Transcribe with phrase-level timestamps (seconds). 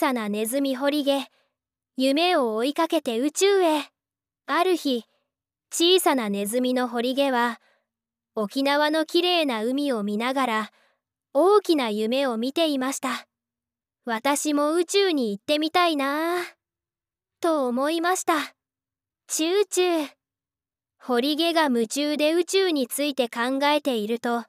[0.00, 1.26] さなネズミ堀毛
[1.98, 3.82] 夢を追いかけて宇宙へ。
[4.46, 5.04] ある日
[5.70, 7.60] 小さなネズミの堀毛は
[8.34, 10.72] 沖縄のきれいな海を見ながら
[11.34, 13.26] 大きな夢を見ていました。
[14.06, 16.44] 私も宇宙に行ってみたいなぁ
[17.42, 18.54] と思いました。
[19.26, 20.08] チューチュー
[20.98, 24.44] 堀毛が夢中で宇宙について考えていると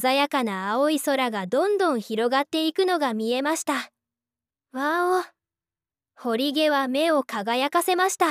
[0.00, 3.92] 鮮やかな青い空がどんどん広がっていくのが見えました。
[6.22, 8.26] 堀毛は目を輝かせました。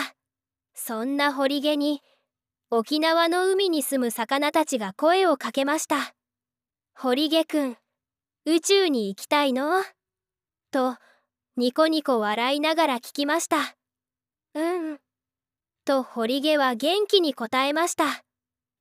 [0.76, 2.04] そんな堀毛に
[2.70, 6.14] 沖縄の海に住む魚たちが声をかけました。
[6.94, 7.78] 堀毛くん
[8.46, 9.84] 宇宙に行きたいの？
[10.70, 10.98] と
[11.58, 13.76] ニコニコ笑いながら聞きました。
[14.54, 15.00] うん。
[15.84, 18.24] と堀毛は元気に答えました。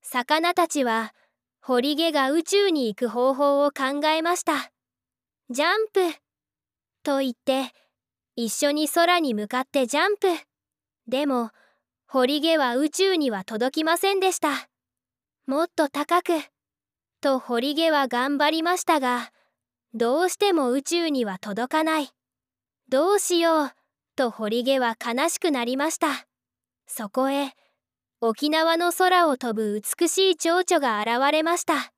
[0.02, 1.14] 魚たちは
[1.62, 4.70] 堀毛が宇宙に行く方法を考えました。
[5.48, 6.14] ジャンプ！
[7.02, 7.72] と言って
[8.40, 10.28] 一緒に空に向かってジャンプ。
[11.08, 11.50] でも
[12.06, 14.68] 堀毛は宇宙には届きませんでした。
[15.48, 16.34] もっと高く
[17.20, 19.32] と堀毛は頑張りましたが
[19.92, 22.10] どうしても宇宙には届かない。
[22.88, 23.70] どうしよう
[24.14, 26.28] と堀毛は悲しくなりました。
[26.86, 27.50] そこへ
[28.20, 31.92] 沖縄の空を飛ぶ美しい蝶々が現れました。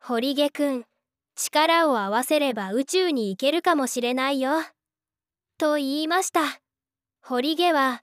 [0.00, 0.84] 堀毛くん
[1.36, 4.52] 力を合わせれば宇宙に行けるかもしれないよ。
[5.60, 6.40] と言いました。
[7.22, 8.02] 堀毛は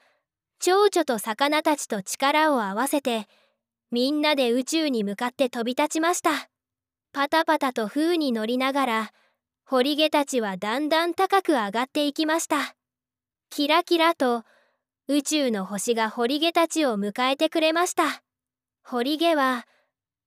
[0.59, 3.27] 蝶々と魚たちと力を合わせて
[3.89, 6.51] みんなで宇宙に向かって飛び立ちました。
[7.13, 9.11] パタパタと風に乗りながら
[9.65, 12.75] 堀毛たちはだんだん高く上がっていきました。
[13.49, 14.43] キラキラと
[15.07, 18.21] 宇宙の星が堀毛たちを迎えてくれました。
[18.83, 19.65] 堀毛は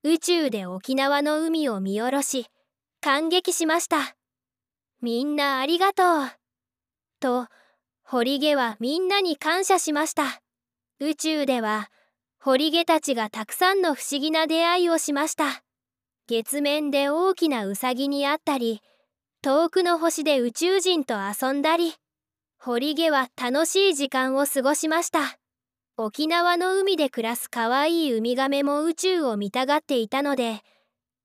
[0.03, 2.47] 宇宙で沖縄の海を見下ろし
[3.01, 4.17] 感激しました。
[5.01, 6.39] みんなありがとう。
[7.21, 7.47] と
[8.03, 10.42] 堀毛はみんなに感謝しました。
[10.98, 11.91] 宇宙では
[12.41, 15.63] 堀毛たちがたくさんの不思議な出会いをしました。
[16.27, 18.83] 月面で大きなウサギに会ったり
[19.42, 21.95] 遠くの星で宇宙人と遊んだり
[22.59, 25.39] 堀毛は楽しい時間を過ごしました。
[25.97, 30.63] 沖縄の海で暮らすかわいいウミガメも宇宙を見たがっていたので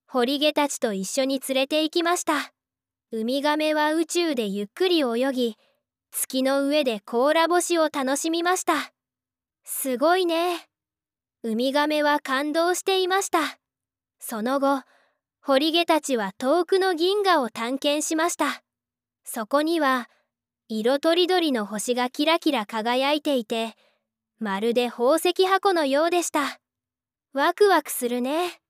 [0.08, 2.54] 堀毛たちと一緒に連れて行きました。
[3.12, 5.58] ウミガメは宇宙でゆっくり泳ぎ
[6.18, 8.94] 月の上で甲羅干しを楽しみました。
[9.66, 10.70] すごいね。
[11.44, 13.40] ウミガメは感動していました。
[14.18, 14.82] その後
[15.42, 18.64] 堀毛たちは遠くの銀河を探検しました。
[19.26, 20.10] そこには
[20.70, 23.76] 色とりどりの星がキラキラ輝いていて
[24.40, 26.62] まるで宝石箱のようでした。
[27.34, 28.62] ワクワクするね。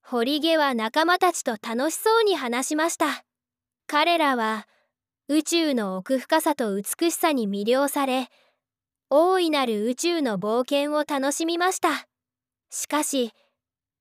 [0.00, 3.24] 堀毛は仲間たちと楽しそうに話しました。
[3.88, 4.68] 彼らは
[5.30, 8.30] 宇宙の奥深さと美しさに魅了され
[9.10, 12.08] 大いなる宇宙の冒険を楽しみました。
[12.70, 13.32] しかし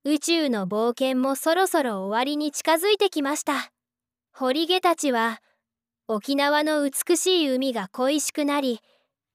[0.06, 3.74] 宇宙の冒険もそろそろ終わりに近づいてきました。
[4.32, 5.42] 堀毛たちは
[6.08, 8.80] 沖縄の美しい海が恋しくなり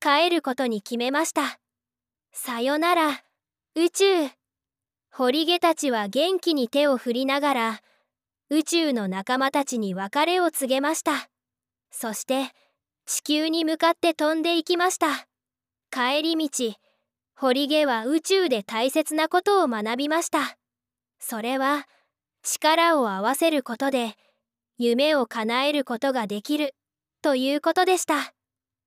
[0.01, 1.61] 帰ることに決めました。
[2.33, 3.23] さよなら
[3.75, 4.05] 宇宙。
[5.11, 7.81] 堀毛たちは元気に手を振りながら
[8.49, 11.29] 宇宙の仲間たちに別れを告げました。
[11.93, 12.51] そして
[13.07, 15.29] 地球に向かって飛んでいきました。
[15.91, 16.75] 帰り道
[17.37, 20.57] 堀毛は宇宙で大切なことを学びました。
[21.21, 21.87] それは
[22.43, 24.17] 力を合わせることで
[24.79, 26.75] 夢を叶えることができる
[27.21, 28.33] ということでした。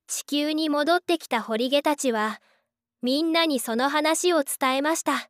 [0.07, 2.41] 地球に戻ってきた堀毛たちは
[3.01, 5.29] みんなにその話を伝えました。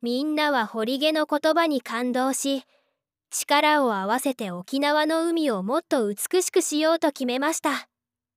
[0.00, 2.64] みんなは堀毛の言葉に感動し
[3.32, 7.88] 力を合わせて沖縄の海をもっと美しくしようと決めました。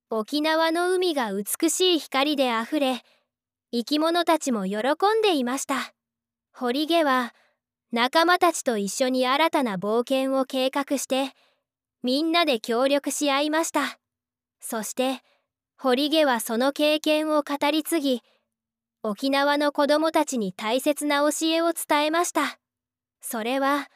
[0.10, 3.02] 沖縄の海が美しい光であふれ
[3.72, 5.94] 生き物たちも喜んでいました。
[6.54, 7.34] 堀毛は
[7.92, 11.34] 仲間たちと一緒に新たな冒険を計画して
[12.02, 14.00] みんなで協力し合いました。
[14.62, 15.22] そして
[15.78, 18.22] 堀毛はその経験を語り継ぎ
[19.04, 22.60] 沖縄の子供たちに大切な教えを伝えました。
[23.22, 23.90] それは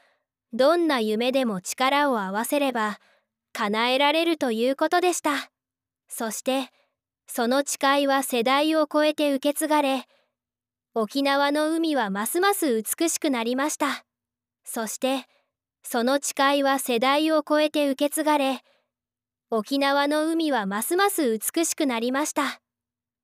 [0.54, 3.00] どんな夢でも力を合わせれば
[3.54, 5.51] 叶えられるということでした。
[6.07, 6.69] そして
[7.28, 10.07] その誓いは世代を超えて受け継がれ
[10.96, 14.06] 沖縄の海はますます美しくなりました。
[14.63, 15.25] そして
[15.84, 18.62] その誓いは世代を超えて受け継がれ
[19.52, 22.60] 沖縄の海はますます美しくなりました。